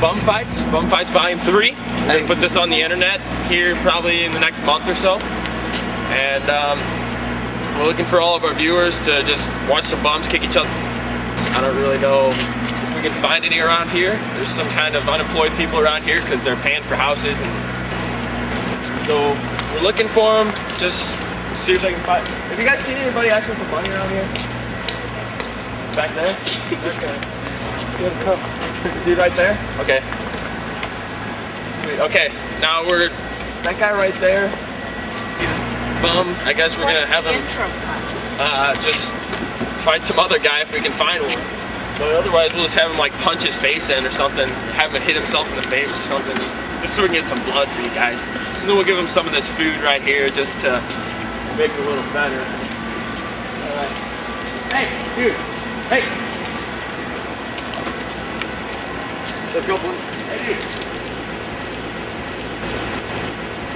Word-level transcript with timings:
Bum 0.00 0.18
Fights, 0.20 0.62
Bum 0.72 0.88
Fights 0.88 1.10
Volume 1.10 1.38
3. 1.40 1.72
We're 1.72 1.76
gonna 1.78 2.26
put 2.26 2.40
this 2.40 2.56
on 2.56 2.68
the 2.68 2.80
internet 2.80 3.20
here 3.48 3.76
probably 3.76 4.24
in 4.24 4.32
the 4.32 4.40
next 4.40 4.60
month 4.62 4.88
or 4.88 4.94
so. 4.94 5.18
And 6.08 6.48
um, 6.50 6.78
we're 7.78 7.86
looking 7.86 8.06
for 8.06 8.20
all 8.20 8.34
of 8.34 8.44
our 8.44 8.54
viewers 8.54 8.98
to 9.02 9.22
just 9.22 9.52
watch 9.68 9.84
some 9.84 10.02
bums 10.02 10.26
kick 10.26 10.42
each 10.42 10.56
other. 10.56 10.70
I 10.70 11.60
don't 11.60 11.76
really 11.76 11.98
know 11.98 12.30
if 12.30 12.96
we 12.96 13.08
can 13.08 13.22
find 13.22 13.44
any 13.44 13.58
around 13.58 13.90
here. 13.90 14.16
There's 14.34 14.50
some 14.50 14.66
kind 14.68 14.96
of 14.96 15.06
unemployed 15.06 15.52
people 15.52 15.78
around 15.78 16.02
here 16.02 16.20
because 16.22 16.42
they're 16.42 16.56
paying 16.56 16.82
for 16.82 16.96
houses. 16.96 17.36
And 17.38 19.06
so 19.06 19.30
we're 19.74 19.82
looking 19.82 20.08
for 20.08 20.42
them. 20.42 20.52
Just 20.78 21.10
see 21.54 21.74
if 21.74 21.82
they 21.82 21.92
can 21.92 22.02
find. 22.04 22.26
Have 22.26 22.58
you 22.58 22.64
guys 22.64 22.80
seen 22.80 22.96
anybody 22.96 23.28
asking 23.28 23.54
for 23.54 23.70
money 23.70 23.90
around 23.90 24.10
here? 24.10 24.26
Back 25.94 26.14
there? 26.16 26.36
Okay. 26.80 26.80
Let's 26.80 26.96
get 26.96 26.96
a 26.96 27.10
cup. 27.20 27.89
Dude 28.00 29.18
right 29.18 29.36
there? 29.36 29.60
Okay. 29.78 30.00
Sweet. 31.84 32.00
Okay, 32.00 32.28
now 32.60 32.86
we're, 32.86 33.10
that 33.60 33.76
guy 33.78 33.92
right 33.92 34.18
there, 34.20 34.48
he's 35.36 35.52
bum. 36.00 36.32
I 36.48 36.54
guess 36.54 36.78
we're 36.78 36.84
gonna 36.84 37.04
have 37.04 37.26
him 37.28 37.44
uh, 38.40 38.74
just 38.82 39.14
find 39.84 40.02
some 40.02 40.18
other 40.18 40.38
guy 40.38 40.62
if 40.62 40.72
we 40.72 40.80
can 40.80 40.92
find 40.92 41.22
one. 41.22 41.36
But 41.98 42.16
otherwise, 42.16 42.54
we'll 42.54 42.64
just 42.64 42.74
have 42.76 42.90
him 42.90 42.96
like 42.96 43.12
punch 43.20 43.42
his 43.42 43.54
face 43.54 43.90
in 43.90 44.06
or 44.06 44.10
something, 44.10 44.48
have 44.48 44.94
him 44.94 45.02
hit 45.02 45.14
himself 45.14 45.50
in 45.50 45.56
the 45.56 45.68
face 45.68 45.90
or 45.90 46.02
something, 46.08 46.36
just, 46.36 46.62
just 46.80 46.96
so 46.96 47.02
we 47.02 47.08
can 47.08 47.16
get 47.18 47.26
some 47.28 47.44
blood 47.44 47.68
for 47.68 47.82
you 47.82 47.92
guys. 47.92 48.18
And 48.60 48.68
then 48.68 48.76
we'll 48.76 48.86
give 48.86 48.96
him 48.96 49.08
some 49.08 49.26
of 49.26 49.32
this 49.32 49.46
food 49.46 49.76
right 49.82 50.00
here 50.00 50.30
just 50.30 50.60
to 50.60 50.80
make 51.58 51.70
it 51.70 51.80
a 51.80 51.84
little 51.84 52.04
better. 52.14 52.40
Alright. 53.68 53.92
Hey, 54.72 54.88
dude. 55.16 55.36
Hey. 55.92 56.29
What's 59.50 59.66
up, 59.66 59.80
Copeland? 59.82 59.98
Hey, 60.30 60.46
dude. 60.46 60.62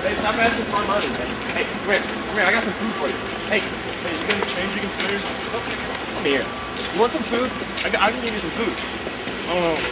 Hey, 0.06 0.14
stop 0.22 0.38
asking 0.38 0.64
for 0.70 0.86
money, 0.86 1.10
man. 1.10 1.26
Hey, 1.50 1.64
come 1.66 1.90
here. 1.90 1.98
Come 1.98 2.36
here. 2.38 2.46
I 2.46 2.52
got 2.54 2.62
some 2.62 2.78
food 2.78 2.94
for 2.94 3.08
you. 3.10 3.18
Hey, 3.50 3.58
hey, 3.58 4.14
you 4.14 4.22
got 4.22 4.38
any 4.38 4.54
change 4.54 4.70
you 4.70 4.86
can 4.86 4.92
spare? 4.94 5.18
Come 5.18 6.24
here. 6.30 6.46
You 6.94 7.00
want 7.00 7.10
some 7.10 7.24
food? 7.24 7.50
I, 7.82 7.90
got, 7.90 8.02
I 8.06 8.12
can 8.12 8.22
give 8.22 8.34
you 8.34 8.38
some 8.38 8.54
food. 8.54 8.70
I 8.70 9.58
don't. 9.58 9.82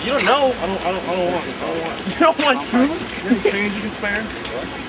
You 0.00 0.16
don't 0.16 0.24
know. 0.24 0.48
I 0.48 0.64
don't. 0.64 0.80
I 0.80 0.92
don't. 0.96 1.04
I 1.04 1.12
don't 1.12 1.28
want. 1.28 1.44
I 1.44 1.60
don't 1.60 1.76
want. 1.84 2.00
You 2.08 2.16
don't 2.24 2.38
want 2.40 2.64
food? 2.72 2.96
Any 3.28 3.50
change 3.52 3.74
you 3.76 3.82
can 3.82 3.94
spare? 4.00 4.24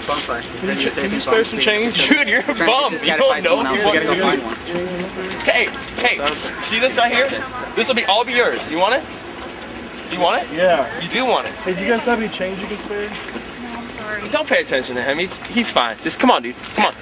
Bum 0.07 0.21
fight. 0.23 0.47
Can 0.63 0.79
you, 0.79 0.89
can 0.89 1.11
you 1.11 1.19
spare 1.19 1.43
some 1.43 1.59
change? 1.59 2.07
Dude, 2.07 2.29
you're 2.29 2.47
a 2.47 2.55
bum. 2.55 2.93
You 2.93 3.17
don't 3.19 3.19
know 3.19 3.43
someone 3.43 3.67
else. 3.67 3.77
you 3.77 3.83
want 3.83 3.99
gotta 3.99 4.15
go 4.15 4.15
find 4.23 4.41
one. 4.41 4.55
Hey, 5.43 5.67
hey, 5.99 6.15
see 6.63 6.79
this 6.79 6.95
right 6.95 7.11
here? 7.11 7.27
This 7.75 7.89
will 7.89 7.95
be 7.95 8.05
all 8.05 8.23
be 8.23 8.39
yours. 8.39 8.61
You 8.71 8.77
want 8.77 8.95
it? 8.95 9.18
You 10.11 10.19
want 10.19 10.43
it? 10.43 10.51
Yeah. 10.55 10.99
You 11.01 11.09
do 11.09 11.25
want 11.25 11.47
it. 11.47 11.53
Hey, 11.55 11.73
do 11.75 11.81
you 11.81 11.87
guys 11.87 12.01
have 12.05 12.19
any 12.19 12.29
change 12.35 12.59
you 12.61 12.67
can 12.67 12.79
spare? 12.79 13.09
No, 13.09 13.79
I'm 13.79 13.89
sorry. 13.91 14.27
Don't 14.29 14.47
pay 14.47 14.61
attention 14.61 14.95
to 14.95 15.03
him. 15.03 15.19
He's 15.19 15.37
he's 15.47 15.69
fine. 15.69 15.97
Just 16.01 16.19
come 16.19 16.31
on, 16.31 16.41
dude. 16.43 16.55
Come 16.75 16.85
on. 16.87 16.93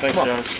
Thanks, 0.00 0.18
Come 0.18 0.28
on. 0.28 0.36
guys. 0.36 0.58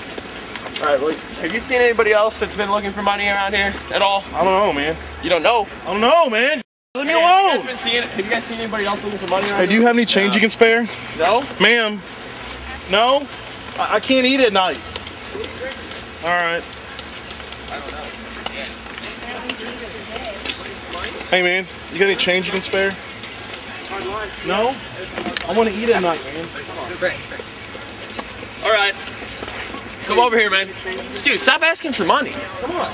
All 0.80 0.86
right. 0.86 1.00
Well, 1.00 1.14
have 1.17 1.53
you 1.55 1.61
seen 1.61 1.80
anybody 1.80 2.12
else 2.12 2.41
that's 2.41 2.55
been 2.55 2.70
looking 2.70 2.92
for 2.92 3.03
money 3.03 3.28
around 3.28 3.55
here 3.55 3.73
at 3.92 4.03
all? 4.03 4.25
I 4.34 4.42
don't 4.42 4.53
know, 4.53 4.73
man. 4.73 4.97
You 5.23 5.30
don't 5.30 5.42
know. 5.42 5.67
I 5.83 5.86
don't 5.86 6.00
know, 6.00 6.28
man. 6.28 6.62
Leave 6.95 7.06
me 7.06 7.12
Hey, 7.12 7.20
have, 7.20 7.41
you 7.42 7.48
guys 7.48 7.55
alone. 7.56 7.67
been 7.67 7.77
seeing, 7.78 8.03
have 8.03 8.25
you 8.25 8.30
guys 8.30 8.45
seen 8.45 8.58
anybody 8.58 8.84
else 8.84 9.03
looking 9.03 9.19
for 9.19 9.28
money 9.28 9.48
around 9.48 9.61
Hey, 9.61 9.67
do 9.67 9.73
you 9.74 9.83
have 9.83 9.96
any 9.96 10.05
change 10.05 10.35
you 10.35 10.41
can 10.41 10.51
spare, 10.51 10.86
No. 11.17 11.42
ma'am? 11.61 12.02
No. 12.91 13.27
I, 13.79 13.95
I 13.96 14.01
can't 14.01 14.27
eat 14.27 14.41
at 14.41 14.52
night. 14.52 14.79
All 16.23 16.29
right. 16.36 16.62
Hey, 21.32 21.40
man. 21.40 21.66
You 21.90 21.98
got 21.98 22.10
any 22.10 22.16
change 22.16 22.44
you 22.44 22.52
can 22.52 22.60
spare? 22.60 22.94
No. 24.44 24.76
I 25.48 25.54
want 25.56 25.66
to 25.66 25.74
eat 25.74 25.88
at 25.88 26.02
night, 26.02 26.22
man. 26.24 26.46
All 28.62 28.70
right. 28.70 28.94
Come 30.04 30.18
over 30.18 30.38
here, 30.38 30.50
man. 30.50 30.68
Dude, 31.22 31.40
stop 31.40 31.62
asking 31.62 31.94
for 31.94 32.04
money. 32.04 32.32
Come 32.60 32.72
on. 32.72 32.92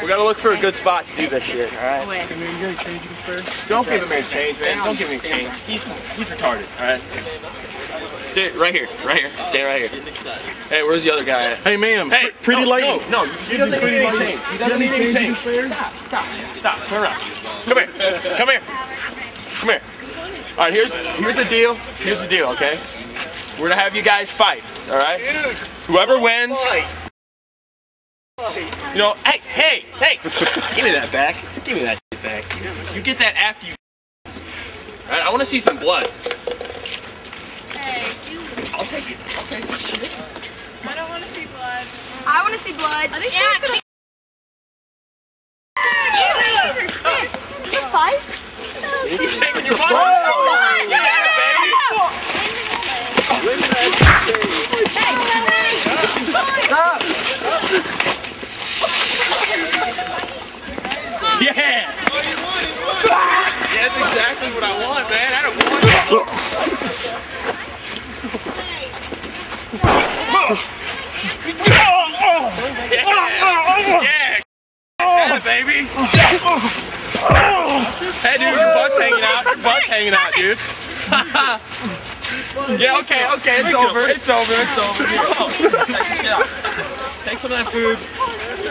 We 0.00 0.06
gotta 0.06 0.22
look 0.22 0.38
for 0.38 0.52
a 0.52 0.60
good 0.60 0.76
spot 0.76 1.08
to 1.08 1.16
do 1.16 1.28
this 1.28 1.42
shit, 1.42 1.72
alright? 1.72 2.28
Hey, 2.28 2.36
man, 2.36 2.54
you 2.54 2.60
got 2.60 2.86
any 2.86 3.00
change 3.00 3.02
you 3.02 3.10
can? 3.24 3.68
Don't 3.68 3.88
give 3.88 4.00
him 4.04 4.12
any 4.12 4.28
change, 4.28 4.60
man. 4.60 4.84
Don't 4.84 4.96
give 4.96 5.08
him 5.08 5.20
any 5.24 5.34
change. 5.34 5.52
He's, 5.66 5.82
he's 6.14 6.28
retarded, 6.28 6.68
alright? 6.78 7.02
Stay 8.36 8.54
right 8.54 8.74
here, 8.74 8.86
right 9.02 9.16
here. 9.16 9.30
Stay 9.46 9.62
right 9.62 9.90
here. 9.90 10.02
Hey, 10.68 10.82
where's 10.82 11.02
the 11.02 11.10
other 11.10 11.24
guy 11.24 11.52
at? 11.52 11.58
Hey, 11.60 11.78
ma'am. 11.78 12.10
Hey, 12.10 12.32
pr- 12.32 12.42
pretty 12.42 12.64
no, 12.64 12.68
lady. 12.68 13.10
No, 13.10 13.24
no, 13.24 13.32
he 13.32 13.56
doesn't 13.56 13.70
need 13.70 13.80
pretty 13.80 13.96
any 13.96 14.18
change. 14.18 14.44
He 14.44 14.52
You 14.52 14.58
doesn't 14.58 14.78
need 14.78 14.88
any 14.92 15.04
any 15.06 15.14
change. 15.14 15.38
change 15.38 15.56
you 15.56 15.62
can 15.62 15.72
Stop, 15.72 15.94
stop, 15.94 16.56
stop. 16.58 16.86
Turn 16.86 17.02
around. 17.02 17.18
Come 17.62 17.78
here. 17.78 17.86
Come 18.36 18.48
here. 18.50 18.60
Come 19.54 19.68
here. 19.70 19.82
All 20.50 20.56
right, 20.58 20.70
here's 20.70 20.92
here's 20.92 21.36
the 21.36 21.46
deal. 21.46 21.76
Here's 21.76 22.20
the 22.20 22.28
deal, 22.28 22.48
okay? 22.48 22.78
We're 23.58 23.70
gonna 23.70 23.80
have 23.80 23.96
you 23.96 24.02
guys 24.02 24.30
fight, 24.30 24.62
all 24.90 24.98
right? 24.98 25.18
Whoever 25.86 26.20
wins. 26.20 26.58
You 28.92 28.98
know, 28.98 29.14
hey, 29.24 29.38
hey, 29.48 29.86
hey! 29.94 30.20
Give 30.76 30.84
me 30.84 30.92
that 30.92 31.08
back. 31.10 31.42
Give 31.64 31.78
me 31.78 31.84
that 31.84 31.98
back. 32.22 32.44
You 32.94 33.00
get 33.00 33.18
that 33.18 33.34
after 33.36 33.68
you. 33.68 33.74
All 34.26 35.12
right, 35.12 35.22
I 35.22 35.30
want 35.30 35.40
to 35.40 35.46
see 35.46 35.58
some 35.58 35.78
blood. 35.78 36.12
Hey, 38.76 38.82
I'll 38.82 38.88
take 38.88 39.10
it. 39.10 39.16
I'll 39.38 39.46
take 39.46 39.64
it. 39.64 39.72
I 40.84 40.94
don't 40.94 41.08
want 41.08 41.24
to 41.24 41.30
see 41.32 41.46
blood. 41.46 41.86
I 42.26 42.42
want 42.42 42.52
to 42.52 42.60
see 42.60 42.72
blood. 42.72 43.10
Are 43.10 43.20
they 43.20 43.32
yeah, 43.32 43.58
gonna... 43.58 43.80
Is 46.84 47.32
this 47.64 47.72
a 47.72 47.88
fight? 47.88 48.20
He's 49.08 49.40
taking 49.40 49.64
your 49.64 49.76
blood. 49.76 49.92
Oh, 49.92 49.96
God! 49.96 50.90
Yeah, 50.90 51.00
baby. 51.40 51.72
Yeah! 61.40 61.96
That's 63.72 63.96
exactly 63.96 64.52
what 64.52 64.64
I 64.64 64.72
want, 64.84 65.08
man. 65.08 65.32
I 65.32 65.40
don't 65.42 65.56
want 65.64 65.76
Yeah! 69.76 71.60
Yeah! 74.02 74.40
That's 74.98 75.36
it, 75.36 75.44
baby! 75.44 75.86
Hey, 78.22 78.38
dude, 78.38 78.56
your 78.56 78.74
butt's 78.74 78.98
hanging 78.98 79.24
out. 79.24 79.44
Your 79.44 79.56
butt's 79.62 79.86
hanging 79.88 80.14
out, 80.14 80.34
dude. 80.34 80.58
yeah, 82.80 82.98
okay, 83.00 83.26
okay, 83.34 83.60
it's 83.60 83.74
over. 83.74 84.08
It's 84.08 84.28
over. 84.28 84.52
It's 84.52 84.78
over. 84.78 85.06
Here, 85.06 85.22
come 85.22 85.46
on. 85.46 85.50
Take 87.24 87.38
some 87.38 87.52
of 87.52 87.58
that 87.58 87.68
food. 87.70 87.98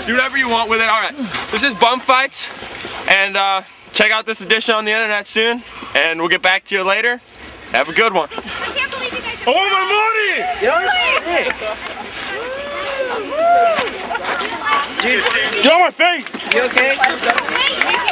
Do 0.06 0.14
whatever 0.14 0.38
you 0.38 0.50
want 0.50 0.70
with 0.70 0.82
it. 0.82 0.90
All 0.90 1.02
right. 1.02 1.16
This 1.52 1.64
is 1.64 1.74
Bum 1.76 2.00
Fights, 2.00 2.48
and 3.10 3.38
uh, 3.38 3.64
check 3.94 4.12
out 4.12 4.26
this 4.26 4.42
edition 4.42 4.76
on 4.76 4.86
the 4.86 4.92
internet 4.92 5.28
soon. 5.28 5.64
And 5.96 6.20
we'll 6.20 6.30
get 6.30 6.42
back 6.42 6.66
to 6.66 6.76
you 6.76 6.84
later. 6.84 7.22
Have 7.72 7.90
a 7.90 7.94
good 7.94 8.14
one. 8.14 8.30
I 8.32 8.42
can't 8.74 8.92
believe 8.92 9.14
you 10.66 10.72
guys 10.72 10.88
I 10.90 11.14
want 11.14 11.26
my! 11.26 11.50
Get 15.62 15.72
on 15.72 15.80
my 15.80 15.92
face! 15.92 16.30
You 16.56 16.62
okay? 16.64 18.12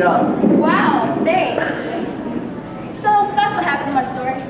Done. 0.00 0.58
Wow, 0.58 1.14
thanks. 1.24 1.74
So 3.02 3.10
that's 3.36 3.54
what 3.54 3.64
happened 3.64 3.90
to 3.90 3.94
my 3.94 4.04
story. 4.04 4.40